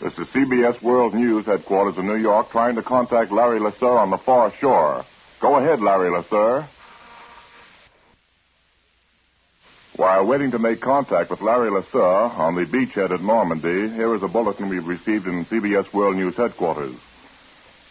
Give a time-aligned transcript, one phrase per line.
[0.00, 4.08] This is CBS World News headquarters in New York trying to contact Larry LeSueur on
[4.08, 5.04] the far shore.
[5.40, 6.66] Go ahead, Larry LeSueur.
[9.96, 14.22] While waiting to make contact with Larry LeSueur on the beachhead at Normandy, here is
[14.22, 16.96] a bulletin we've received in CBS World News headquarters.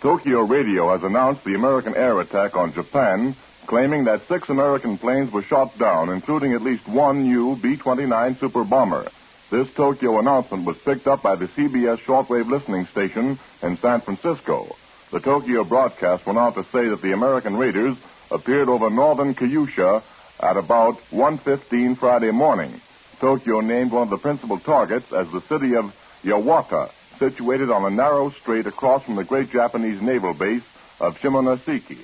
[0.02, 3.36] Tokyo Radio has announced the American air attack on Japan,
[3.68, 8.38] claiming that six American planes were shot down, including at least one new B 29
[8.38, 9.12] super bomber.
[9.50, 14.76] This Tokyo announcement was picked up by the CBS shortwave listening station in San Francisco.
[15.12, 17.98] The Tokyo broadcast went on to say that the American raiders
[18.30, 20.04] appeared over northern Kyushu
[20.40, 22.80] at about 1.15 Friday morning.
[23.20, 27.90] Tokyo named one of the principal targets as the city of Yawata, situated on a
[27.90, 30.64] narrow strait across from the great Japanese naval base
[31.00, 31.98] of Shimonoseki.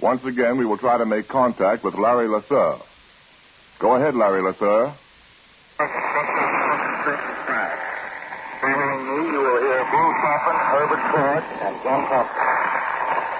[0.00, 2.80] Once again, we will try to make contact with Larry LeSueur.
[3.82, 4.94] Go ahead, Larry LeSueur.
[8.62, 12.46] Following me, you will hear Bruce Coffin, Herbert Ford, and John Thompson.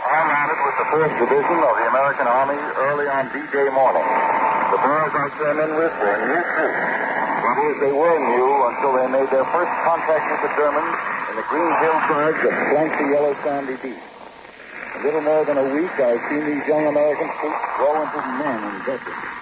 [0.02, 4.02] I landed with the 1st Division of the American Army early on D-Day morning.
[4.02, 6.74] The boys I came in with were new too.
[6.74, 10.98] That is, they were new until they made their first contact with the Germans
[11.30, 13.94] in the green hillsides that flank the yellow sandy beach.
[13.94, 18.58] In little more than a week, I've seen these young American troops grow into men
[18.58, 19.41] and veterans.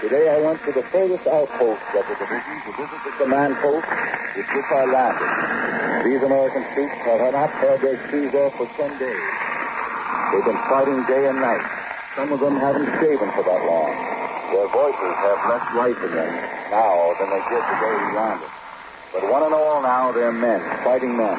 [0.00, 3.84] Today I went to the furthest outpost of the division to visit the command post
[4.32, 5.28] with which I landed.
[6.08, 9.28] These American troops have not had their shoes off for ten days.
[10.32, 11.60] They've been fighting day and night.
[12.16, 13.92] Some of them haven't shaven for that long.
[14.56, 16.32] Their voices have less life in them
[16.72, 18.52] now than they did the day we landed.
[19.12, 21.36] But one and all now, they're men, fighting men.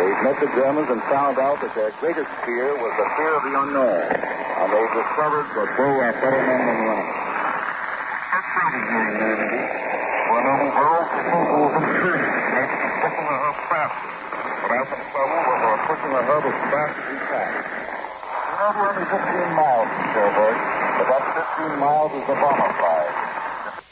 [0.00, 3.42] They've met the Germans and found out that their greatest fear was the fear of
[3.44, 4.00] the unknown.
[4.00, 7.12] And they've discovered that they are better men than running.
[7.16, 8.15] But I can tell
[11.96, 12.16] you
[15.46, 17.52] that we're pushing ahead as fast as we can.
[18.56, 20.56] We're only 15 miles from Cherbourg,
[20.98, 21.22] but that
[21.58, 23.82] 15 miles is the bomber prize.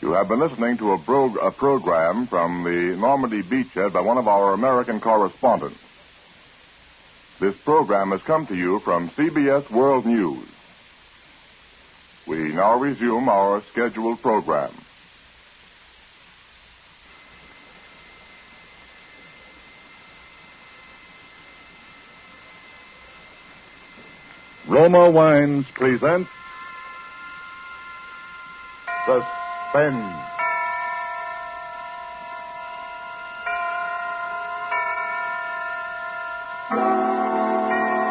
[0.00, 4.18] You have been listening to a, bro- a program from the Normandy beachhead by one
[4.18, 5.78] of our American correspondents.
[7.40, 10.46] This program has come to you from CBS World News.
[12.28, 14.70] We now resume our scheduled program.
[24.66, 26.28] Roma Wines presents
[29.06, 30.14] Suspense.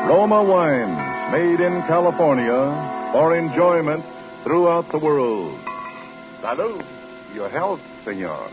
[0.10, 4.04] Roma Wines, made in California for enjoyment
[4.44, 5.60] throughout the world.
[6.42, 6.86] Salud.
[7.34, 8.50] Your health, senor.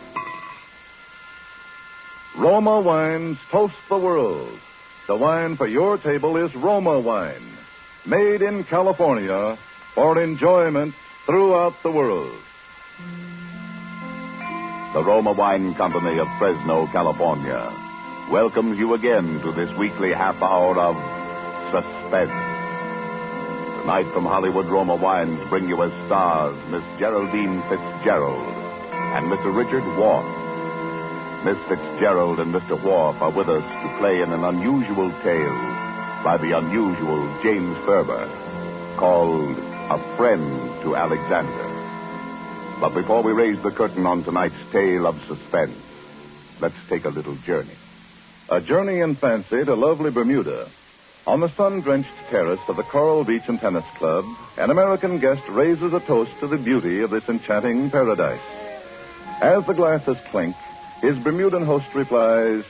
[2.37, 4.59] Roma Wines toast the world.
[5.07, 7.47] The wine for your table is Roma Wine,
[8.07, 9.59] made in California
[9.95, 10.95] for enjoyment
[11.27, 12.37] throughout the world.
[14.95, 17.73] The Roma Wine Company of Fresno, California,
[18.31, 20.97] welcomes you again to this weekly half hour of
[21.71, 22.54] suspense.
[23.85, 29.55] Tonight from Hollywood, Roma Wines bring you as stars Miss Geraldine Fitzgerald and Mr.
[29.55, 30.25] Richard Whorf.
[31.45, 32.81] Miss Fitzgerald and Mr.
[32.81, 35.59] Whorf are with us to play in an unusual tale
[36.25, 38.27] by the unusual James Thurber
[38.97, 42.81] called A Friend to Alexander.
[42.81, 45.77] But before we raise the curtain on tonight's tale of suspense,
[46.59, 47.77] let's take a little journey.
[48.49, 50.71] A journey in fancy to lovely Bermuda.
[51.27, 54.27] On the sun drenched terrace of the Coral Beach and Tennis Club,
[54.59, 58.43] an American guest raises a toast to the beauty of this enchanting paradise.
[59.41, 60.55] As the glasses clink,
[61.01, 62.65] his Bermudan host replies,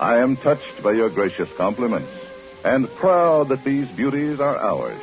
[0.00, 2.10] I am touched by your gracious compliments
[2.64, 5.00] and proud that these beauties are ours.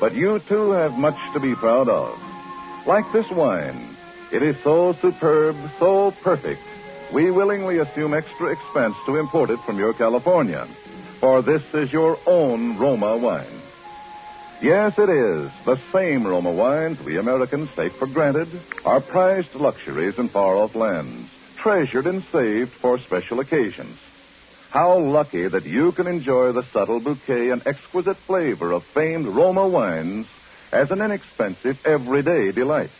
[0.00, 2.18] But you too have much to be proud of.
[2.86, 3.96] Like this wine,
[4.32, 6.62] it is so superb, so perfect,
[7.12, 10.66] we willingly assume extra expense to import it from your California,
[11.20, 13.60] for this is your own Roma wine.
[14.62, 15.50] Yes, it is.
[15.66, 18.48] The same Roma wines we Americans take for granted
[18.84, 23.98] are prized luxuries in far off lands, treasured and saved for special occasions.
[24.70, 29.68] How lucky that you can enjoy the subtle bouquet and exquisite flavor of famed Roma
[29.68, 30.26] wines
[30.72, 32.90] as an inexpensive, everyday delight.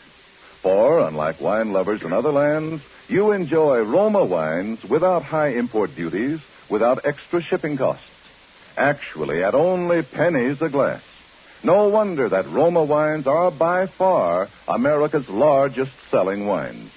[0.61, 6.39] For, unlike wine lovers in other lands, you enjoy Roma wines without high import duties,
[6.69, 8.10] without extra shipping costs.
[8.77, 11.01] Actually, at only pennies a glass.
[11.63, 16.91] No wonder that Roma wines are by far America's largest selling wines.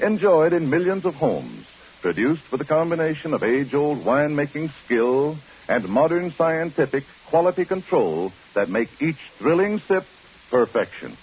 [0.00, 1.66] Enjoyed in millions of homes,
[2.00, 5.36] produced with a combination of age old winemaking skill
[5.68, 10.06] and modern scientific quality control that make each thrilling sip
[10.50, 11.16] perfection.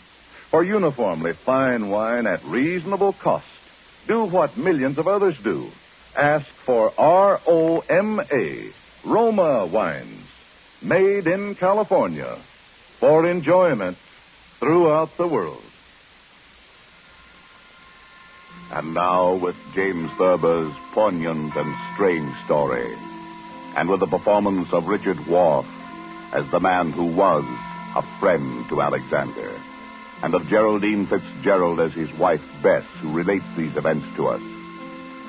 [0.52, 3.48] For uniformly fine wine at reasonable cost,
[4.08, 5.72] do what millions of others do.
[6.16, 8.72] Ask for R O M A,
[9.06, 10.28] Roma wines,
[10.82, 12.40] made in California,
[13.00, 13.98] for enjoyment
[14.60, 15.62] throughout the world.
[18.72, 22.96] And now, with James Thurber's poignant and strange story,
[23.76, 25.66] and with the performance of Richard Whorf
[26.32, 27.44] as the man who was
[27.96, 29.52] a friend to Alexander,
[30.24, 34.42] and of Geraldine Fitzgerald as his wife Bess, who relates these events to us,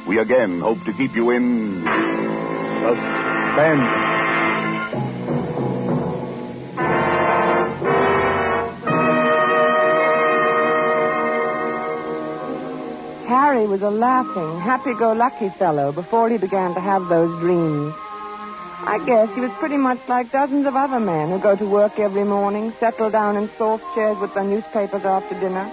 [0.07, 1.83] we again hope to keep you in
[3.55, 3.81] suspense.
[13.27, 17.95] Harry was a laughing, happy-go-lucky fellow before he began to have those dreams.
[18.87, 21.99] I guess he was pretty much like dozens of other men who go to work
[21.99, 25.71] every morning, settle down in soft chairs with their newspapers after dinner,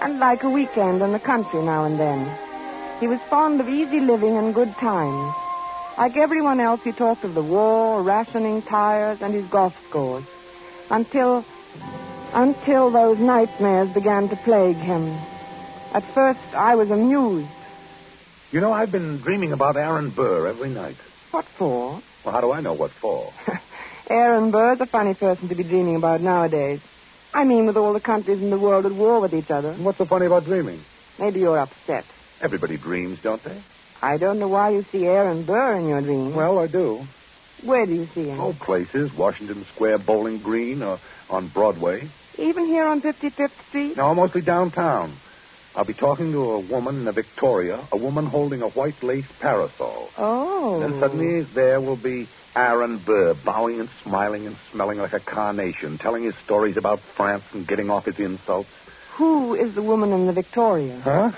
[0.00, 2.30] and like a weekend in the country now and then.
[3.00, 5.32] He was fond of easy living and good times.
[5.96, 10.24] Like everyone else, he talked of the war, rationing tires, and his golf scores.
[10.90, 11.44] Until,
[12.32, 15.08] until those nightmares began to plague him.
[15.92, 17.48] At first, I was amused.
[18.50, 20.96] You know, I've been dreaming about Aaron Burr every night.
[21.30, 22.02] What for?
[22.24, 23.32] Well, how do I know what for?
[24.08, 26.80] Aaron Burr's a funny person to be dreaming about nowadays.
[27.34, 29.72] I mean, with all the countries in the world at war with each other.
[29.74, 30.82] What's so funny about dreaming?
[31.18, 32.04] Maybe you're upset.
[32.40, 33.62] Everybody dreams, don't they?
[34.02, 36.34] I don't know why you see Aaron Burr in your dreams.
[36.34, 37.04] Well, I do.
[37.62, 38.40] Where do you see him?
[38.40, 39.14] Oh, places.
[39.14, 40.98] Washington Square, Bowling Green, or
[41.30, 42.08] on Broadway.
[42.36, 43.96] Even here on 55th Street?
[43.96, 45.16] No, mostly downtown.
[45.76, 49.24] I'll be talking to a woman in a Victoria, a woman holding a white lace
[49.40, 50.10] parasol.
[50.18, 50.80] Oh.
[50.80, 55.96] Then suddenly there will be Aaron Burr, bowing and smiling and smelling like a carnation,
[55.96, 58.68] telling his stories about France and getting off his insults.
[59.14, 61.00] Who is the woman in the Victoria?
[61.00, 61.32] Huh?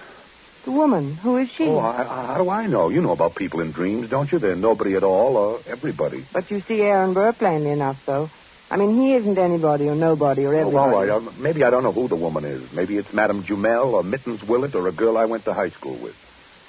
[0.64, 1.16] The woman.
[1.16, 1.64] Who is she?
[1.66, 2.88] Oh, I, I, how do I know?
[2.88, 4.38] You know about people in dreams, don't you?
[4.38, 6.24] They're nobody at all or everybody.
[6.32, 8.30] But you see Aaron Burr plainly enough, though.
[8.70, 10.92] I mean, he isn't anybody or nobody or Oh, everybody.
[10.92, 12.72] well, I, don't- maybe I don't know who the woman is.
[12.72, 15.96] Maybe it's Madame Jumel or Mittens Willett or a girl I went to high school
[15.96, 16.16] with.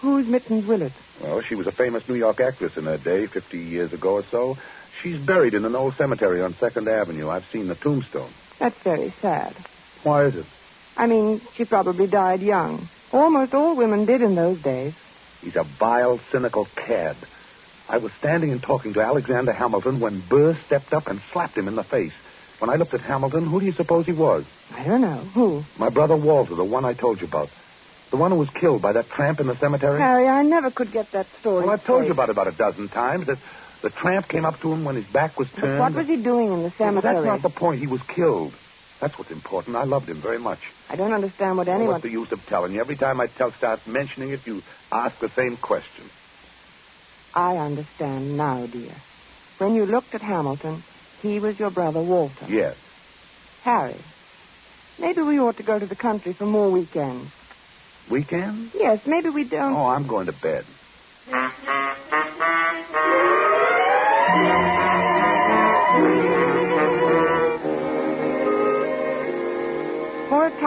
[0.01, 0.91] Who's Mittens Willett?
[1.23, 4.23] Well, she was a famous New York actress in her day, 50 years ago or
[4.29, 4.57] so.
[5.01, 7.29] She's buried in an old cemetery on Second Avenue.
[7.29, 8.31] I've seen the tombstone.
[8.59, 9.55] That's very sad.
[10.03, 10.45] Why is it?
[10.97, 12.89] I mean, she probably died young.
[13.11, 14.93] Almost all women did in those days.
[15.41, 17.15] He's a vile, cynical cad.
[17.87, 21.67] I was standing and talking to Alexander Hamilton when Burr stepped up and slapped him
[21.67, 22.13] in the face.
[22.59, 24.43] When I looked at Hamilton, who do you suppose he was?
[24.73, 25.17] I don't know.
[25.35, 25.63] Who?
[25.77, 27.49] My brother Walter, the one I told you about.
[28.11, 29.99] The one who was killed by that tramp in the cemetery.
[29.99, 31.63] Harry, I never could get that story.
[31.65, 33.27] Well, I've told you about it about a dozen times.
[33.27, 33.37] That
[33.81, 35.79] the tramp came up to him when his back was But turned.
[35.79, 37.13] what was he doing in the Well, cemetery?
[37.15, 37.81] that's not the point.
[37.81, 38.53] He was killed.
[39.01, 39.75] That's what's important.
[39.75, 40.59] I loved him very much.
[40.89, 41.93] I don't understand what Well, anyone.
[41.95, 42.81] what's the use of telling you?
[42.81, 44.61] Every time I tell, start mentioning it, you
[44.91, 46.09] ask the same question.
[47.35, 48.95] I understand now, dear.
[49.57, 50.83] When you looked at Hamilton,
[51.21, 52.47] he was your brother Walter.
[52.47, 52.75] Yes.
[53.63, 53.99] Harry,
[54.99, 57.31] maybe we ought to go to the country for more weekends.
[58.09, 58.71] Weekends?
[58.79, 59.73] Yes, maybe we don't.
[59.75, 60.65] Oh, I'm going to bed.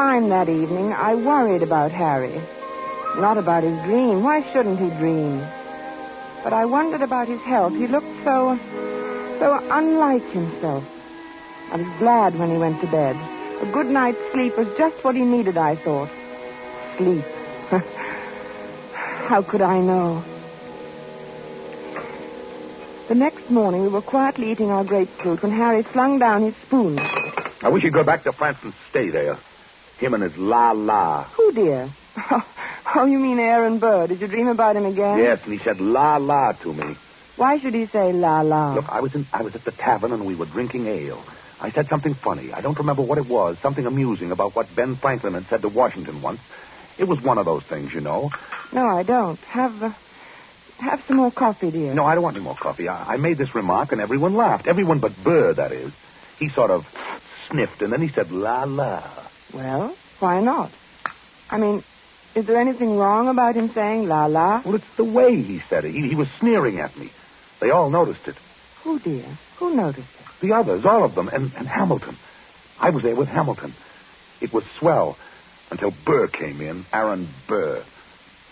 [0.08, 2.40] Time that evening, I worried about Harry.
[3.18, 4.22] Not about his dream.
[4.22, 5.40] Why shouldn't he dream?
[6.42, 7.74] But I wondered about his health.
[7.74, 8.58] He looked so.
[9.38, 10.82] so unlike himself.
[11.70, 13.16] I was glad when he went to bed.
[13.60, 16.08] A good night's sleep was just what he needed, I thought.
[16.96, 17.24] Sleep.
[19.28, 20.24] How could I know?
[23.08, 26.98] The next morning, we were quietly eating our grapefruit when Harry flung down his spoon.
[27.60, 29.36] I wish you'd go back to France and stay there.
[29.98, 31.24] Him and his la la.
[31.24, 31.90] Who, dear?
[32.94, 34.06] Oh, you mean Aaron Burr.
[34.06, 35.18] Did you dream about him again?
[35.18, 36.96] Yes, and he said la la to me.
[37.36, 38.74] Why should he say la la?
[38.74, 41.22] Look, I was in I was at the tavern and we were drinking ale.
[41.60, 42.50] I said something funny.
[42.52, 43.58] I don't remember what it was.
[43.60, 46.40] Something amusing about what Ben Franklin had said to Washington once.
[46.96, 48.30] It was one of those things, you know.
[48.72, 49.38] No, I don't.
[49.40, 49.90] Have, uh,
[50.78, 51.92] have some more coffee, dear.
[51.94, 52.88] No, I don't want any more coffee.
[52.88, 54.66] I, I made this remark, and everyone laughed.
[54.66, 55.92] Everyone but Burr, that is.
[56.38, 56.86] He sort of
[57.50, 59.02] sniffed, and then he said, la la.
[59.52, 60.70] Well, why not?
[61.50, 61.82] I mean,
[62.34, 64.62] is there anything wrong about him saying la la?
[64.64, 65.92] Well, it's the way he said it.
[65.92, 67.10] He, he was sneering at me.
[67.60, 68.36] They all noticed it.
[68.84, 69.24] Who, dear?
[69.58, 70.46] Who noticed it?
[70.46, 72.16] The others, all of them, and, and Hamilton.
[72.78, 73.74] I was there with Hamilton.
[74.40, 75.18] It was swell
[75.70, 77.82] until Burr came in, Aaron Burr.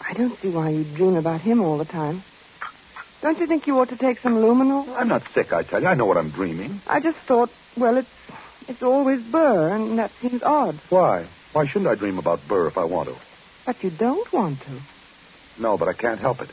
[0.01, 2.25] I don't see why you dream about him all the time.
[3.23, 4.89] Don't you think you ought to take some luminal?
[4.97, 5.87] I'm not sick, I tell you.
[5.87, 6.81] I know what I'm dreaming.
[6.87, 8.09] I just thought, well, it's
[8.69, 10.79] it's always Burr, and that seems odd.
[10.89, 11.27] Why?
[11.53, 13.17] Why shouldn't I dream about Burr if I want to?
[13.65, 14.81] But you don't want to.
[15.59, 16.51] No, but I can't help it.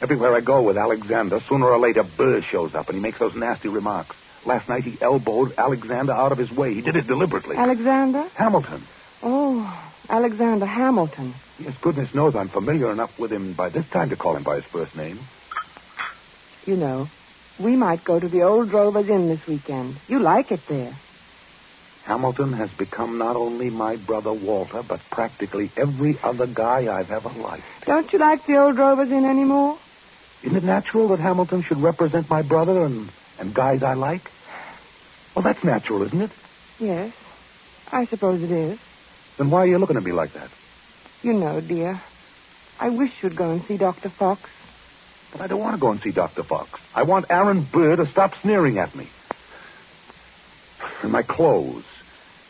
[0.00, 3.34] Everywhere I go with Alexander, sooner or later Burr shows up and he makes those
[3.34, 4.16] nasty remarks.
[4.46, 6.74] Last night he elbowed Alexander out of his way.
[6.74, 7.56] He did it deliberately.
[7.56, 8.26] Alexander?
[8.34, 8.82] Hamilton.
[9.22, 11.34] Oh, Alexander Hamilton.
[11.58, 14.56] Yes, goodness knows I'm familiar enough with him by this time to call him by
[14.56, 15.20] his first name.
[16.64, 17.08] You know,
[17.58, 19.96] we might go to the old Drovers Inn this weekend.
[20.08, 20.96] You like it there.
[22.04, 27.28] Hamilton has become not only my brother Walter, but practically every other guy I've ever
[27.28, 27.64] liked.
[27.86, 29.78] Don't you like the old Drovers Inn anymore?
[30.42, 34.30] Isn't it natural that Hamilton should represent my brother and, and guys I like?
[35.34, 36.30] Well, that's natural, isn't it?
[36.78, 37.12] Yes,
[37.92, 38.78] I suppose it is.
[39.36, 40.48] Then why are you looking at me like that?
[41.22, 42.00] You know, dear,
[42.78, 44.08] I wish you'd go and see Dr.
[44.08, 44.48] Fox.
[45.32, 46.42] But I don't want to go and see Dr.
[46.42, 46.80] Fox.
[46.94, 49.08] I want Aaron Burr to stop sneering at me.
[51.02, 51.84] And my clothes.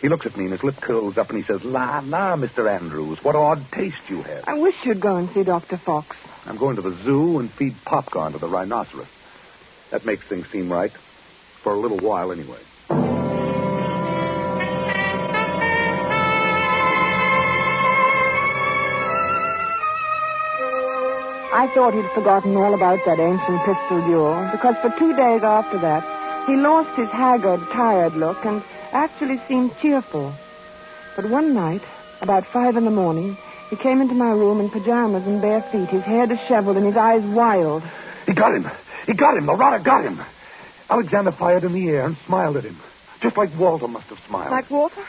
[0.00, 2.70] He looks at me and his lip curls up and he says, La, la, Mr.
[2.70, 4.44] Andrews, what odd taste you have.
[4.46, 5.76] I wish you'd go and see Dr.
[5.76, 6.16] Fox.
[6.46, 9.06] I'm going to the zoo and feed popcorn to the rhinoceros.
[9.90, 10.92] That makes things seem right.
[11.62, 12.60] For a little while, anyway.
[21.52, 25.78] I thought he'd forgotten all about that ancient pistol duel, because for two days after
[25.80, 30.32] that, he lost his haggard, tired look and actually seemed cheerful.
[31.16, 31.82] But one night,
[32.20, 33.36] about five in the morning,
[33.68, 36.96] he came into my room in pajamas and bare feet, his hair disheveled and his
[36.96, 37.82] eyes wild.
[38.26, 38.68] He got him.
[39.06, 39.46] He got him.
[39.46, 40.20] The rotter got him.
[40.88, 42.76] Alexander fired in the air and smiled at him,
[43.20, 44.50] just like Walter must have smiled.
[44.50, 45.04] Like Walter?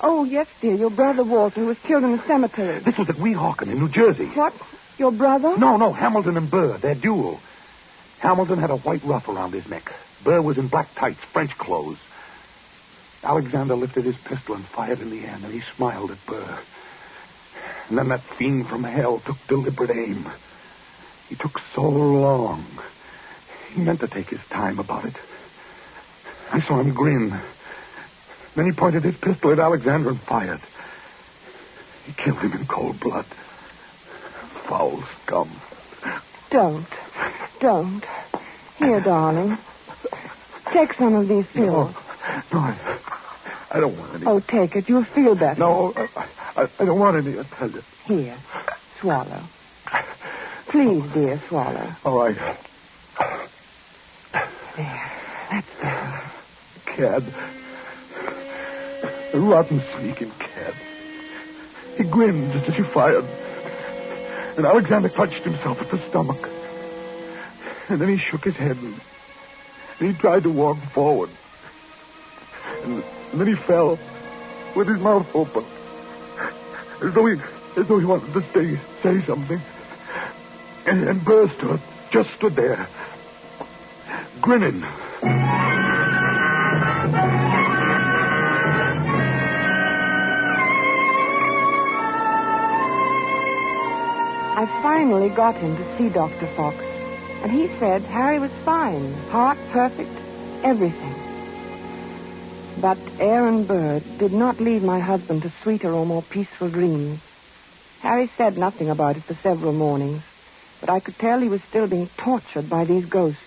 [0.00, 2.78] Oh, yes, dear, your brother Walter, who was killed in the cemetery.
[2.78, 4.26] This was at Weehawken in New Jersey.
[4.26, 4.54] What?
[4.98, 5.56] Your brother?
[5.58, 7.40] No, no, Hamilton and Burr, their duel.
[8.20, 9.92] Hamilton had a white ruff around his neck.
[10.22, 11.98] Burr was in black tights, French clothes.
[13.22, 16.58] Alexander lifted his pistol and fired in the air, and he smiled at Burr.
[17.88, 20.28] And then that fiend from hell took deliberate aim.
[21.28, 22.64] He took so long.
[23.74, 25.14] He meant to take his time about it.
[26.50, 27.38] I saw him grin.
[28.56, 30.60] Then he pointed his pistol at Alexander and fired.
[32.06, 33.26] He killed him in cold blood.
[34.66, 35.50] Foul scum.
[36.50, 36.86] Don't.
[37.60, 38.04] Don't.
[38.78, 39.58] Here, darling.
[40.72, 41.94] Take some of these pills.
[42.52, 42.89] No, I,
[43.70, 44.26] I don't want any.
[44.26, 44.88] Oh, take it.
[44.88, 45.58] You'll feel better.
[45.58, 47.82] No, I, I, I don't want any, I tell you.
[48.06, 48.38] Here.
[49.00, 49.44] Swallow.
[50.70, 51.94] Please, dear, swallow.
[52.04, 52.36] Oh, All right.
[54.76, 55.12] There.
[55.50, 56.22] That's better.
[56.86, 57.34] Cad.
[59.34, 60.74] A rotten, sneaking cad.
[61.96, 63.24] He grinned just as he fired.
[64.56, 66.48] And Alexander clutched himself at the stomach.
[67.88, 69.00] And then he shook his head and,
[70.00, 71.30] and he tried to walk forward.
[73.32, 73.98] And, then he fell
[74.74, 75.64] with his mouth open.
[77.02, 77.40] As though he
[77.76, 79.60] as though he wanted to stay, say something.
[80.86, 81.48] And, and Burr
[82.10, 82.88] just stood there,
[84.40, 84.82] grinning.
[94.52, 96.46] I finally got him to see Dr.
[96.56, 96.76] Fox.
[97.42, 99.14] And he said Harry was fine.
[99.30, 100.10] Heart perfect.
[100.62, 101.29] Everything.
[102.78, 107.20] But Aaron Burr did not lead my husband to sweeter or more peaceful dreams.
[108.00, 110.22] Harry said nothing about it for several mornings,
[110.80, 113.40] but I could tell he was still being tortured by these ghosts.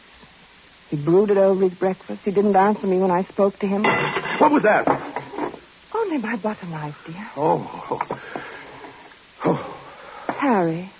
[0.89, 2.22] He brooded over his breakfast.
[2.24, 3.84] He didn't answer me when I spoke to him.
[3.84, 4.88] What was that?
[5.96, 7.32] Only my butter knife, dear.
[7.36, 7.88] Oh.
[7.89, 8.20] oh.
[9.46, 9.80] oh.
[10.27, 10.92] Harry,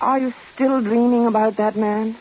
[0.00, 2.16] are you still dreaming about that man?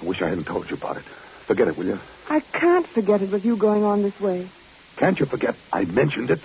[0.00, 1.04] I wish I hadn't told you about it.
[1.46, 1.98] Forget it, will you?
[2.32, 4.48] I can't forget it with you going on this way.
[4.96, 6.40] Can't you forget I mentioned it?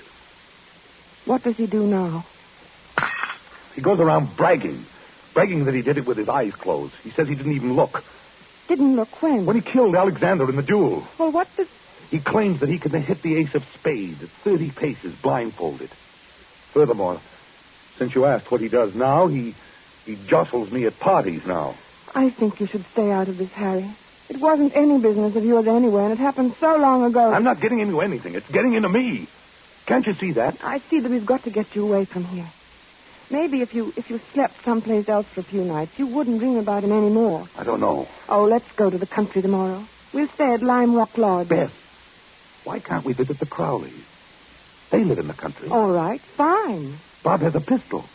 [1.24, 2.26] What does he do now?
[3.74, 4.86] He goes around bragging.
[5.34, 6.94] Bragging that he did it with his eyes closed.
[7.04, 8.04] He says he didn't even look.
[8.68, 9.46] Didn't look when?
[9.46, 11.08] When he killed Alexander in the duel.
[11.18, 11.70] Well, what does
[12.12, 15.90] He claims that he can hit the ace of spades at 30 paces blindfolded.
[16.74, 17.22] Furthermore,
[17.98, 19.56] since you asked what he does now, he
[20.06, 21.76] he jostles me at parties now.
[22.14, 23.96] I think you should stay out of this, Harry.
[24.30, 27.32] It wasn't any business of yours anyway, and it happened so long ago.
[27.32, 28.36] I'm not getting into anything.
[28.36, 29.28] It's getting into me.
[29.86, 30.58] Can't you see that?
[30.62, 32.50] I see that we've got to get you away from here.
[33.30, 36.58] Maybe if you if you slept someplace else for a few nights, you wouldn't dream
[36.58, 37.48] about him anymore.
[37.58, 38.08] I don't know.
[38.30, 39.86] Oh, let's go to the country tomorrow.
[40.14, 41.48] We'll stay at Lime Rock Lodge.
[41.50, 41.74] Beth,
[42.64, 44.04] why can't we visit the Crowleys?
[44.92, 45.70] They live in the country.
[45.70, 46.98] All right, fine.
[47.24, 48.06] Bob has a pistol.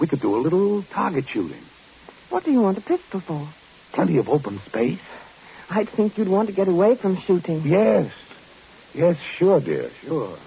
[0.00, 1.62] We could do a little target shooting.
[2.30, 3.48] What do you want a pistol for?
[3.92, 5.00] Plenty of open space.
[5.70, 7.62] I'd think you'd want to get away from shooting.
[7.66, 8.10] Yes.
[8.94, 10.38] Yes, sure, dear, sure.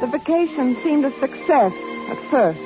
[0.00, 1.72] The vacation seemed a success
[2.08, 2.58] at first.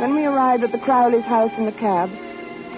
[0.00, 2.10] When we arrived at the Crowley's house in the cab,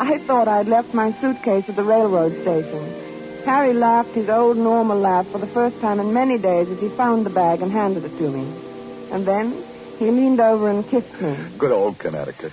[0.01, 3.10] I thought I'd left my suitcase at the railroad station.
[3.45, 6.89] Harry laughed his old normal laugh for the first time in many days as he
[6.91, 8.47] found the bag and handed it to me.
[9.11, 9.65] And then
[9.99, 11.37] he leaned over and kissed me.
[11.59, 12.53] Good old Connecticut.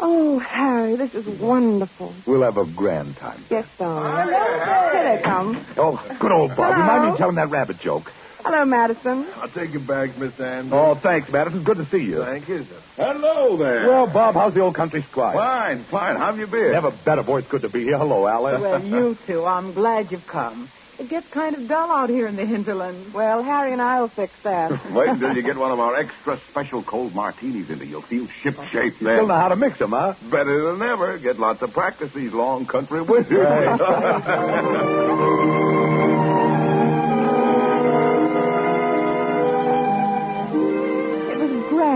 [0.00, 2.14] Oh, Harry, this is wonderful.
[2.24, 3.44] We'll have a grand time.
[3.50, 4.28] Yes, darling.
[4.28, 5.64] Here they come.
[5.76, 6.72] Oh, good old Bob.
[6.74, 6.80] Hello.
[6.80, 8.12] Remind me of telling that rabbit joke.
[8.44, 9.26] Hello, Madison.
[9.36, 10.70] I'll take your bags, Miss Ann.
[10.72, 11.64] Oh, thanks, Madison.
[11.64, 12.22] Good to see you.
[12.24, 12.80] Thank you, sir.
[12.96, 13.88] Hello there.
[13.88, 15.34] Well, Bob, how's the old country squad?
[15.34, 16.16] fine, fine.
[16.16, 16.72] How have you been?
[16.72, 17.38] Never better, boy.
[17.38, 17.98] It's good to be here.
[17.98, 18.60] Hello, Alice.
[18.60, 20.70] Well, you two, I'm glad you've come.
[20.98, 23.14] It gets kind of dull out here in the hinterland.
[23.14, 24.70] Well, Harry and I'll fix that.
[24.92, 27.90] Wait until you get one of our extra special cold martinis into you.
[27.92, 30.14] You'll feel ship shape You still know how to mix them, huh?
[30.28, 31.18] Better than ever.
[31.18, 33.30] Get lots of practice these long country winters.
[33.30, 33.78] It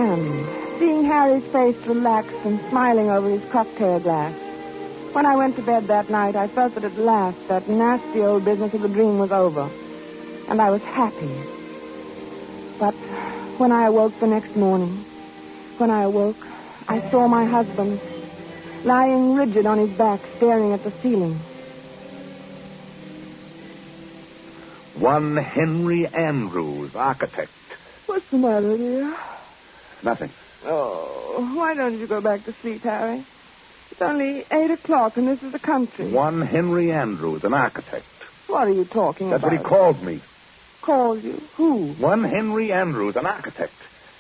[0.03, 4.35] was seeing Harry's face relaxed and smiling over his cocktail glass.
[5.13, 8.45] When I went to bed that night, I felt that at last that nasty old
[8.45, 9.71] business of the dream was over.
[10.49, 11.33] And I was happy.
[12.79, 12.95] But
[13.59, 15.05] when I awoke the next morning,
[15.79, 16.37] when I awoke,
[16.89, 18.01] I saw my husband
[18.85, 21.39] lying rigid on his back, staring at the ceiling.
[24.95, 27.51] One Henry Andrews, architect.
[28.07, 29.17] What's the matter, dear?
[30.03, 30.31] Nothing.
[30.65, 33.25] Oh, why don't you go back to sleep, Harry?
[33.91, 36.11] It's only eight o'clock, and this is the country.
[36.11, 38.07] One Henry Andrews, an architect.
[38.47, 39.51] What are you talking That's about?
[39.53, 40.23] That's what he called me.
[40.83, 41.41] Calls you?
[41.57, 41.93] Who?
[41.95, 43.73] One Henry Andrews, an architect.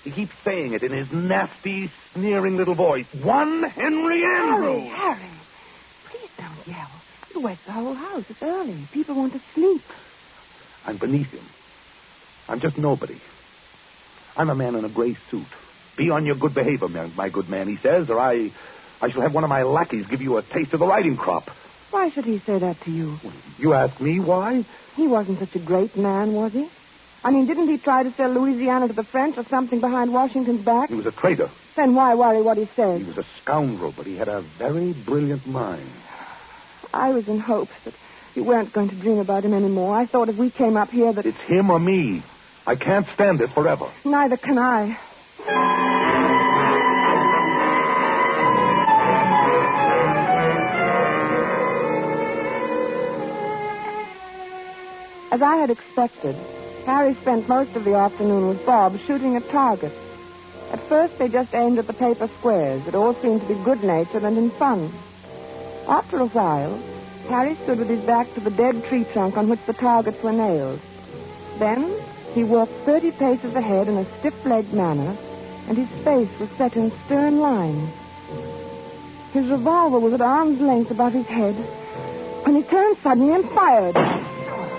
[0.04, 3.06] He keeps saying it in his nasty, sneering little voice.
[3.20, 4.90] One Henry Andrews.
[4.92, 5.16] Harry.
[5.16, 5.30] Harry,
[6.10, 6.90] Please don't yell.
[7.30, 8.24] It wakes the whole house.
[8.28, 8.86] It's early.
[8.92, 9.82] People want to sleep.
[10.84, 11.44] I'm beneath him.
[12.48, 13.20] I'm just nobody.
[14.36, 15.46] I'm a man in a gray suit.
[15.96, 18.50] Be on your good behavior, my good man, he says, or I,
[19.00, 21.50] I shall have one of my lackeys give you a taste of the riding crop.
[21.90, 23.18] Why should he say that to you?
[23.58, 24.64] You ask me why?
[24.96, 26.68] He wasn't such a great man, was he?
[27.24, 30.64] I mean, didn't he try to sell Louisiana to the French or something behind Washington's
[30.64, 30.88] back?
[30.88, 31.50] He was a traitor.
[31.76, 33.00] Then why worry what he says?
[33.00, 35.88] He was a scoundrel, but he had a very brilliant mind.
[36.92, 37.94] I was in hopes that
[38.34, 39.96] you weren't going to dream about him anymore.
[39.96, 41.24] I thought if we came up here that...
[41.24, 42.22] It's him or me.
[42.66, 43.90] I can't stand it forever.
[44.04, 44.98] Neither can I.
[55.32, 56.36] As I had expected,
[56.86, 59.96] Harry spent most of the afternoon with Bob shooting at targets.
[60.70, 62.86] At first, they just aimed at the paper squares.
[62.86, 64.92] It all seemed to be good natured and in fun.
[65.88, 66.80] After a while,
[67.28, 70.32] Harry stood with his back to the dead tree trunk on which the targets were
[70.32, 70.80] nailed.
[71.58, 71.94] Then
[72.34, 75.16] he walked 30 paces ahead in a stiff legged manner,
[75.68, 77.90] and his face was set in stern lines.
[79.32, 81.54] His revolver was at arm's length above his head
[82.44, 83.94] when he turned suddenly and fired.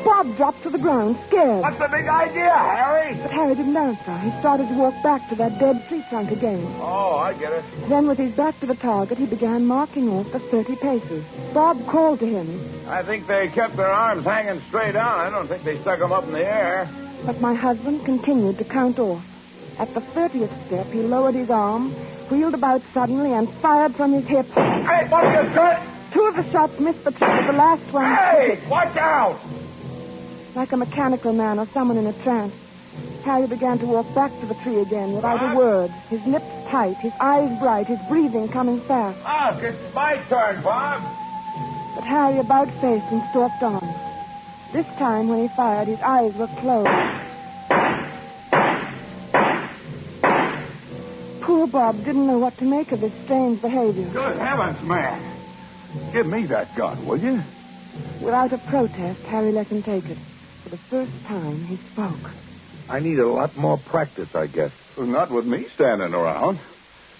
[0.03, 1.61] Bob dropped to the ground, scared.
[1.61, 3.15] What's the big idea, Harry?
[3.15, 4.17] But Harry didn't answer.
[4.17, 6.61] He started to walk back to that dead tree trunk again.
[6.81, 7.63] oh, I get it.
[7.87, 11.23] Then, with his back to the target, he began marking off the 30 paces.
[11.53, 15.21] Bob called to him, I think they kept their arms hanging straight down.
[15.21, 16.89] I don't think they stuck them up in the air.
[17.25, 19.23] but my husband continued to count off.
[19.79, 21.91] At the 30th step, he lowered his arm,
[22.29, 24.45] wheeled about suddenly, and fired from his hip.
[24.47, 25.81] Hey, what you got?
[26.13, 29.39] Two of the shots missed the tree, the last one, Hey, watch out!
[30.55, 32.53] like a mechanical man or someone in a trance,
[33.25, 36.95] Harry began to walk back to the tree again without a word, his lips tight,
[36.97, 39.17] his eyes bright, his breathing coming fast.
[39.25, 41.01] Ah, Look, it's my turn, Bob.
[41.95, 43.81] But Harry about faced and stalked on.
[44.73, 46.89] This time, when he fired, his eyes were closed.
[51.43, 54.07] Poor poor Bob didn't know what to make of this strange behavior.
[54.09, 55.41] Good heavens, man.
[56.13, 57.41] Give me that gun, will you?
[58.21, 60.17] Without a protest, Harry let him take it.
[60.63, 62.31] For the first time, he spoke.
[62.89, 64.71] I need a lot more practice, I guess.
[64.97, 66.59] Well, not with me standing around.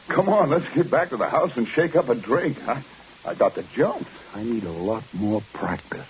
[0.07, 2.57] Come on, let's get back to the house and shake up a drink.
[2.67, 2.83] I,
[3.25, 4.09] I got the jumps.
[4.33, 6.07] I need a lot more practice.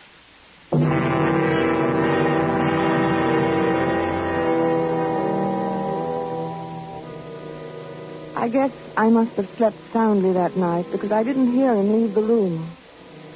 [8.43, 12.13] I guess I must have slept soundly that night because I didn't hear him leave
[12.13, 12.69] the room.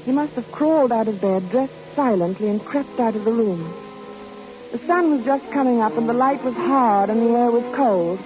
[0.04, 3.74] He must have crawled out of bed, dressed silently, and crept out of the room.
[4.74, 7.64] The sun was just coming up, and the light was hard, and the air was
[7.74, 8.20] cold.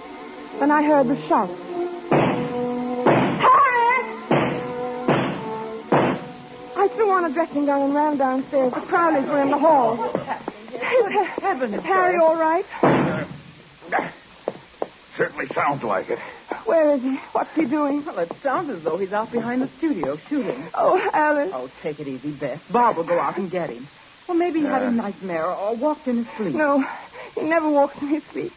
[0.60, 1.52] Then I heard the shots.
[3.46, 4.16] Harry!
[6.78, 8.74] I threw on a dressing gown and ran downstairs.
[8.74, 9.98] The Crowleys were in the hall.
[10.72, 11.76] Good heavens.
[11.76, 12.66] Is Harry all right?
[15.16, 16.18] Certainly sounds like it.
[16.66, 17.16] Where is he?
[17.32, 18.06] What's he doing?
[18.06, 20.68] Well, it sounds as though he's out behind the studio shooting.
[20.74, 21.52] Oh, Alice.
[21.54, 22.62] Oh, take it easy, Beth.
[22.72, 23.88] Bob will go out and get him.
[24.28, 24.92] Well, maybe he had a uh.
[24.92, 26.56] nightmare or walked in his sleep.
[26.56, 26.84] No,
[27.36, 28.54] he never walks in his sleep.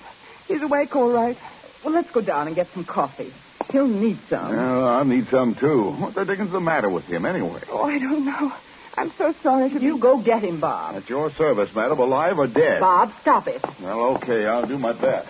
[0.47, 1.39] He's awake all right.
[1.85, 3.33] Well, let's go down and get some coffee.
[3.71, 4.55] He'll need some.
[4.55, 5.91] Well, I need some, too.
[5.93, 7.63] What the dickens the matter with him, anyway?
[7.71, 8.53] Oh, I don't know.
[8.97, 10.01] I'm so sorry to You be...
[10.01, 10.95] go get him, Bob.
[10.97, 12.81] At your service, madam, alive or dead.
[12.81, 13.65] Bob, stop it.
[13.81, 15.29] Well, okay, I'll do my best.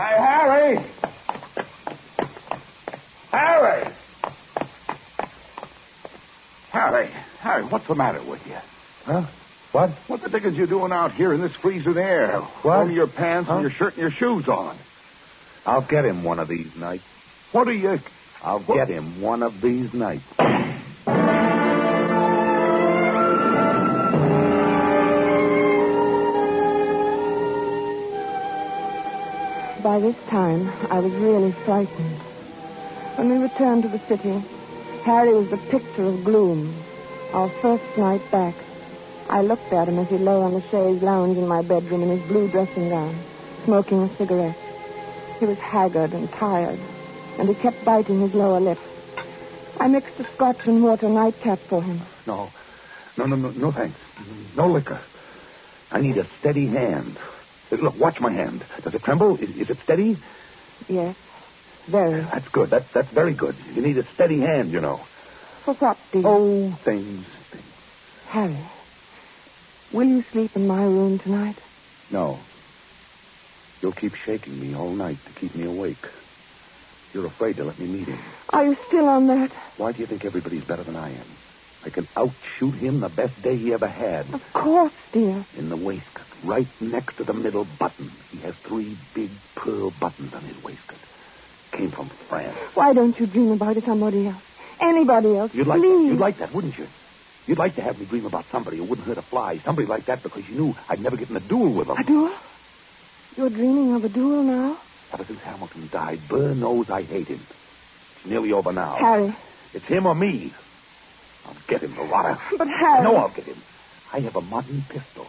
[0.00, 0.78] Hey, Harry!
[3.30, 3.94] Harry!
[6.70, 7.10] Harry,
[7.40, 8.56] Harry, what's the matter with you?
[9.04, 9.26] Huh?
[9.72, 9.90] What?
[10.06, 12.40] What the dickens you doing out here in this freezing air?
[12.62, 12.78] What?
[12.78, 13.56] Only your pants Huh?
[13.56, 14.78] and your shirt and your shoes on.
[15.66, 17.04] I'll get him one of these nights.
[17.52, 17.98] What are you...
[18.42, 20.24] I'll What- get him one of these nights.
[29.82, 32.18] By this time, I was really frightened.
[33.16, 34.44] When we returned to the city,
[35.04, 36.74] Harry was the picture of gloom.
[37.32, 38.54] Our first night back.
[39.30, 42.10] I looked at him as he lay on the chaise lounge in my bedroom in
[42.10, 43.18] his blue dressing gown,
[43.64, 44.56] smoking a cigarette.
[45.38, 46.78] He was haggard and tired,
[47.38, 48.78] and he kept biting his lower lip.
[49.78, 52.02] I mixed a scotch and water nightcap for him.
[52.26, 52.50] No.
[53.16, 53.98] No, no, no, no thanks.
[54.56, 55.00] No liquor.
[55.90, 57.16] I need a steady hand.
[57.70, 58.64] Look, watch my hand.
[58.82, 59.36] Does it tremble?
[59.36, 60.18] Is, is it steady?
[60.88, 61.16] Yes,
[61.86, 62.22] very.
[62.22, 62.70] That's good.
[62.70, 63.56] That's that's very good.
[63.74, 65.00] You need a steady hand, you know.
[65.64, 66.22] For what, dear?
[66.26, 67.64] Oh, things, things.
[68.26, 68.58] Harry,
[69.92, 71.56] will you sleep in my room tonight?
[72.10, 72.40] No.
[73.82, 76.04] You'll keep shaking me all night to keep me awake.
[77.14, 78.18] You're afraid to let me meet him.
[78.50, 79.50] Are you still on that?
[79.76, 81.26] Why do you think everybody's better than I am?
[81.84, 84.32] I can outshoot him the best day he ever had.
[84.34, 85.46] Of course, dear.
[85.56, 88.10] In the waistcoat, right next to the middle button.
[88.30, 90.98] He has three big pearl buttons on his waistcoat.
[91.72, 92.56] Came from France.
[92.74, 94.42] Why don't you dream about it somebody else?
[94.80, 95.54] Anybody else?
[95.54, 96.04] You'd like Please.
[96.06, 96.10] that.
[96.10, 96.86] You'd like that, wouldn't you?
[97.46, 99.58] You'd like to have me dream about somebody who wouldn't hurt a fly.
[99.64, 101.96] Somebody like that because you knew I'd never get in a duel with him.
[101.96, 102.32] A duel?
[103.36, 104.78] You're dreaming of a duel now?
[105.12, 107.40] Ever since Hamilton died, Burr knows I hate him.
[108.16, 108.96] It's nearly over now.
[108.96, 109.34] Harry.
[109.74, 110.52] It's him or me.
[111.46, 112.38] I'll get him, the rotter.
[112.56, 113.00] But Harry.
[113.00, 113.60] I know I'll get him.
[114.12, 115.26] I have a modern pistol.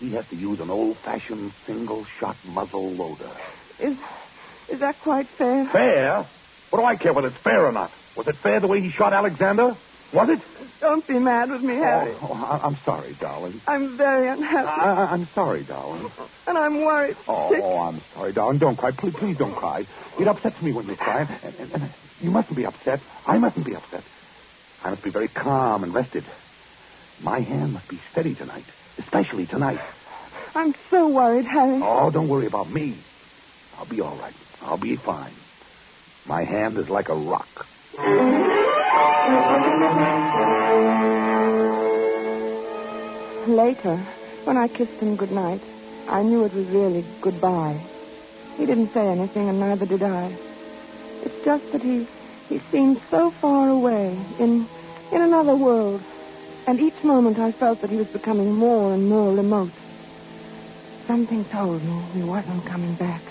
[0.00, 3.34] He has to use an old-fashioned single-shot muzzle loader.
[3.80, 3.98] Is,
[4.70, 5.66] is that quite fair?
[5.72, 6.30] Fair?
[6.70, 7.90] What do I care whether it's fair or not?
[8.14, 9.74] Was it fair the way he shot Alexander?
[10.14, 10.40] Was it?
[10.80, 12.14] Don't be mad with me, oh, Harry.
[12.22, 13.60] Oh, oh, I- I'm sorry, darling.
[13.66, 14.70] I'm very unhappy.
[14.70, 16.10] I- I'm sorry, darling.
[16.46, 17.16] and I'm worried.
[17.26, 18.58] Oh, oh, I'm sorry, darling.
[18.58, 18.90] Don't cry.
[18.98, 19.82] Please, please don't cry.
[20.20, 21.26] It upsets me when you cry.
[21.42, 23.02] And, and, and you mustn't be upset.
[23.26, 24.04] I mustn't be upset.
[24.84, 26.24] I must be very calm and rested.
[27.20, 28.64] My hand must be steady tonight,
[28.98, 29.80] especially tonight.
[30.54, 31.80] I'm so worried, Harry.
[31.82, 32.96] Oh, don't worry about me.
[33.78, 34.34] I'll be all right.
[34.62, 35.32] I'll be fine.
[36.26, 37.48] My hand is like a rock.
[43.46, 43.96] Later,
[44.44, 45.62] when I kissed him goodnight,
[46.08, 47.80] I knew it was really goodbye.
[48.56, 50.36] He didn't say anything, and neither did I.
[51.22, 52.06] It's just that he
[52.48, 54.66] he seemed so far away, in
[55.12, 56.02] in another world.
[56.68, 59.72] And each moment I felt that he was becoming more and more remote.
[61.06, 63.22] Something told me he wasn't coming back.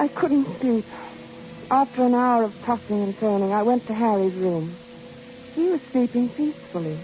[0.00, 0.86] I couldn't sleep.
[1.70, 4.76] After an hour of tossing and turning, I went to Harry's room.
[5.54, 6.98] He was sleeping peacefully.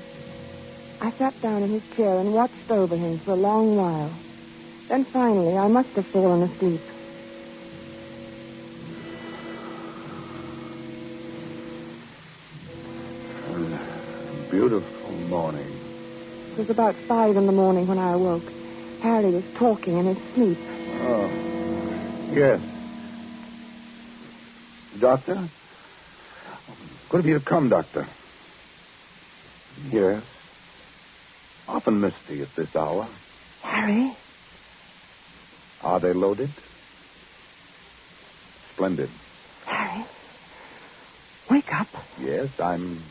[1.01, 4.13] I sat down in his chair and watched over him for a long while.
[4.89, 6.81] Then finally, I must have fallen asleep.
[14.59, 15.71] Beautiful morning.
[16.51, 18.43] It was about five in the morning when I awoke.
[19.01, 20.59] Harry was talking in his sleep.
[21.01, 21.31] Oh.
[22.35, 22.61] Yes.
[24.99, 25.49] Doctor?
[27.09, 28.09] Good of you to come, Doctor.
[29.93, 30.25] Yes.
[31.69, 33.09] Often misty at this hour.
[33.63, 34.17] Harry?
[35.83, 36.51] Are they loaded?
[38.75, 39.11] Splendid.
[39.67, 40.05] Harry?
[41.49, 41.87] Wake up.
[42.21, 43.05] Yes, I'm.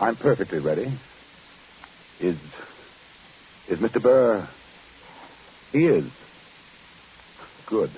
[0.00, 0.86] I'm perfectly ready.
[2.20, 2.36] Is.
[3.68, 4.02] Is Mr.
[4.02, 4.48] Burr.
[5.72, 6.04] He is.
[7.66, 7.90] Good.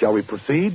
[0.00, 0.72] Shall we proceed?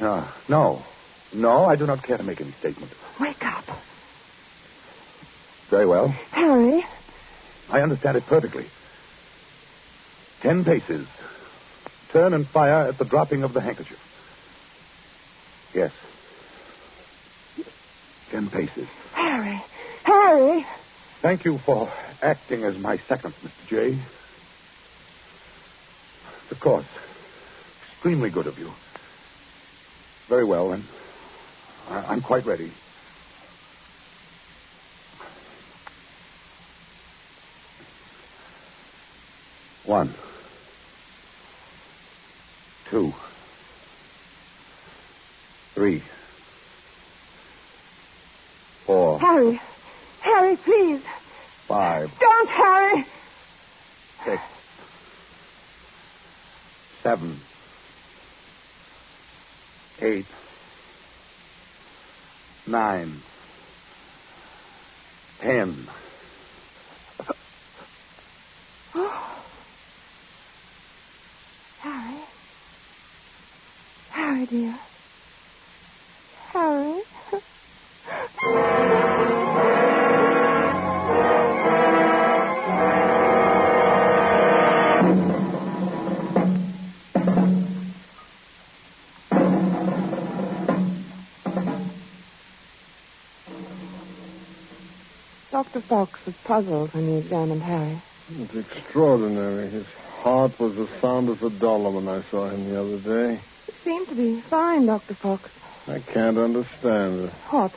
[0.00, 0.28] No.
[0.48, 0.84] No.
[1.32, 2.92] No, I do not care to make any statement.
[3.20, 3.78] Wake up.
[5.70, 6.12] Very well.
[6.32, 6.82] Harry?
[7.70, 8.64] I understand it perfectly.
[10.42, 11.06] Ten paces.
[12.12, 13.98] Turn and fire at the dropping of the handkerchief.
[15.74, 15.90] Yes.
[18.30, 18.88] Ten paces.
[19.14, 19.62] Harry.
[20.04, 20.66] Harry.
[21.22, 23.68] Thank you for acting as my second, Mr.
[23.68, 24.02] J.
[26.50, 26.86] Of course.
[27.94, 28.72] Extremely good of you.
[30.28, 30.88] Very well, then.
[31.88, 32.72] I- I'm quite ready.
[39.84, 40.14] One.
[42.90, 43.12] Two.
[45.78, 46.02] Three.
[48.84, 49.20] Four.
[49.20, 49.60] Harry.
[50.22, 51.00] Harry, please.
[51.68, 52.10] Five.
[52.18, 53.06] Don't, Harry.
[54.24, 54.42] Six.
[57.04, 57.40] Seven.
[60.02, 60.26] Eight.
[62.66, 63.22] Nine.
[65.40, 65.88] Ten.
[71.82, 72.24] Harry.
[74.10, 74.74] Harry, dear.
[95.58, 95.80] Dr.
[95.80, 98.00] Fox was puzzled when he examined Harry.
[98.30, 99.68] It's extraordinary.
[99.68, 99.86] His
[100.20, 103.40] heart was as sound as a dollar when I saw him the other day.
[103.66, 105.14] He seemed to be fine, Dr.
[105.14, 105.50] Fox.
[105.88, 107.32] I can't understand it.
[107.50, 107.72] What?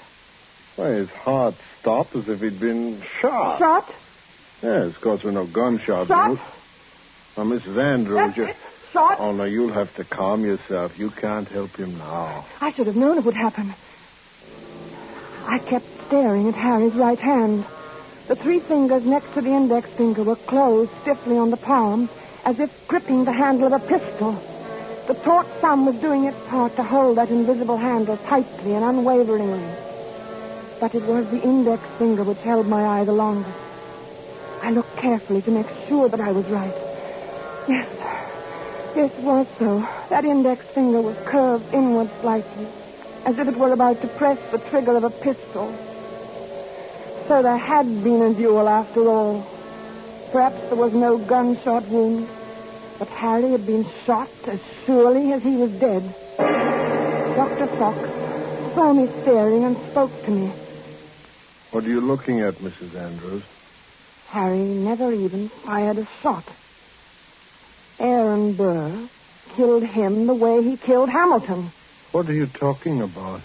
[0.75, 3.57] Why, his heart stopped as if he'd been shot.
[3.57, 3.91] Shot?
[4.61, 6.07] Yes, of course, there were no gunshots.
[6.07, 6.29] Shot?
[6.29, 6.39] Ruth.
[7.35, 7.79] Now, Mrs.
[7.79, 8.43] Andrews, That's you...
[8.43, 8.57] it.
[8.93, 9.19] Shot?
[9.19, 10.99] Oh, no, you'll have to calm yourself.
[10.99, 12.45] You can't help him now.
[12.59, 13.73] I should have known it would happen.
[15.47, 17.63] I kept staring at Harry's right hand.
[18.27, 22.09] The three fingers next to the index finger were closed stiffly on the palm,
[22.43, 24.33] as if gripping the handle of a pistol.
[25.07, 29.65] The taut thumb was doing its part to hold that invisible handle tightly and unwaveringly.
[30.81, 33.57] But it was the index finger which held my eye the longest.
[34.61, 36.75] I looked carefully to make sure that I was right.
[37.69, 37.87] Yes,
[38.97, 39.79] yes, it was so.
[40.09, 42.67] That index finger was curved inward slightly,
[43.25, 45.73] as if it were about to press the trigger of a pistol.
[47.31, 49.47] So there had been a duel after all.
[50.33, 52.27] Perhaps there was no gunshot wound,
[52.99, 56.03] but Harry had been shot as surely as he was dead.
[56.37, 57.67] Dr.
[57.77, 57.99] Fox
[58.75, 60.51] saw me staring and spoke to me.
[61.71, 62.95] What are you looking at, Mrs.
[62.95, 63.43] Andrews?
[64.27, 66.43] Harry never even fired a shot.
[67.97, 69.07] Aaron Burr
[69.55, 71.71] killed him the way he killed Hamilton.
[72.11, 73.39] What are you talking about?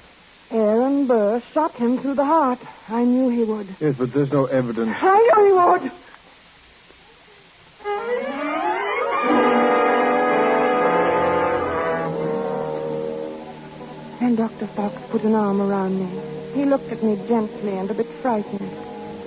[0.86, 2.60] Aaron Burr shot him through the heart.
[2.88, 3.66] I knew he would.
[3.80, 4.94] Yes, but there's no evidence.
[4.96, 5.92] I knew he would.
[14.20, 14.68] Then Dr.
[14.76, 16.08] Fox put an arm around me.
[16.54, 18.70] He looked at me gently and a bit frightened,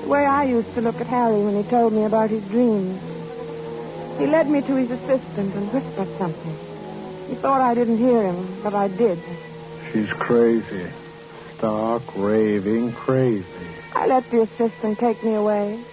[0.02, 3.02] the way I used to look at Harry when he told me about his dreams.
[4.17, 6.58] He led me to his assistant and whispered something.
[7.28, 9.19] He thought I didn't hear him, but I did.
[9.91, 10.89] She's crazy.
[11.60, 13.45] Stark, raving, crazy.
[13.93, 15.84] I let the assistant take me away.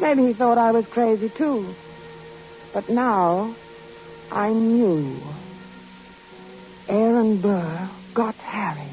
[0.00, 1.74] Maybe he thought I was crazy, too.
[2.74, 3.54] But now,
[4.30, 5.18] I knew.
[6.88, 8.90] Aaron Burr got Harry.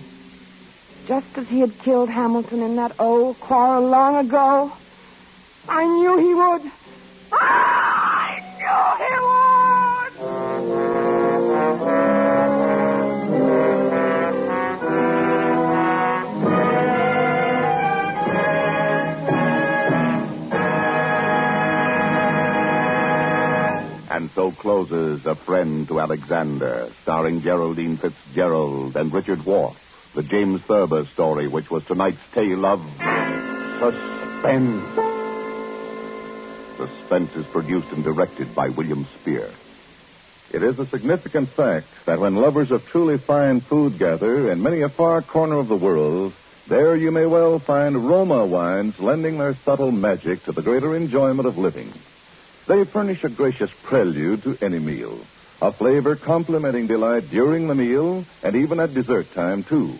[1.05, 4.71] Just as he had killed Hamilton in that old quarrel long ago.
[5.67, 6.71] I knew he would.
[7.33, 7.78] I
[24.19, 29.77] And so closes A Friend to Alexander, starring Geraldine Fitzgerald and Richard Whorf.
[30.13, 32.81] the James Thurber story, which was tonight's tale of
[33.79, 34.83] suspense.
[36.75, 39.49] Suspense is produced and directed by William Spier.
[40.51, 44.81] It is a significant fact that when lovers of truly fine food gather in many
[44.81, 46.33] a far corner of the world,
[46.67, 51.47] there you may well find Roma wines lending their subtle magic to the greater enjoyment
[51.47, 51.93] of living.
[52.69, 55.21] They furnish a gracious prelude to any meal,
[55.59, 59.97] a flavor complementing delight during the meal and even at dessert time, too.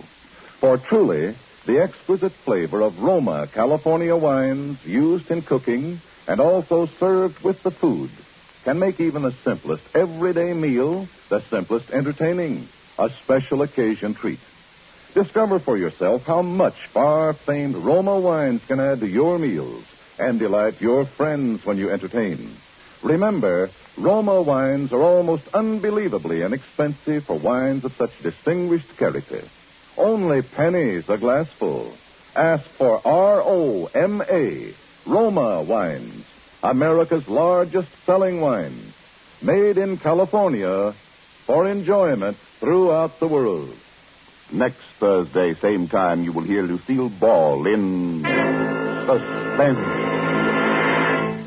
[0.60, 1.34] For truly,
[1.66, 7.72] the exquisite flavor of Roma California wines used in cooking and also served with the
[7.72, 8.12] food
[8.66, 14.40] can make even the simplest everyday meal the simplest entertaining, a special occasion treat.
[15.16, 19.86] Discover for yourself how much far famed Roma wines can add to your meals
[20.20, 22.58] and delight your friends when you entertain.
[23.02, 29.44] Remember, Roma wines are almost unbelievably inexpensive for wines of such distinguished character.
[29.98, 31.94] Only pennies a glassful.
[32.36, 34.74] Ask for R O M A,
[35.06, 36.26] Roma wines,
[36.62, 38.94] America's largest selling wine.
[39.42, 40.94] made in California
[41.46, 43.74] for enjoyment throughout the world.
[44.52, 48.24] Next Thursday, same time, you will hear Lucille Ball in
[49.06, 50.09] Suspense.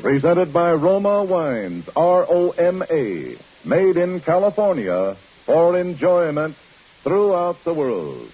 [0.03, 6.57] Presented by Roma Wines, R O M A, made in California for enjoyment
[7.03, 8.29] throughout the world.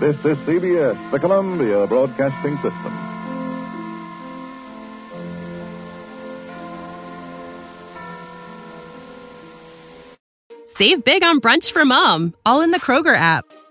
[0.00, 2.92] This is CBS, the Columbia Broadcasting System.
[10.66, 13.44] Save big on brunch for mom, all in the Kroger app.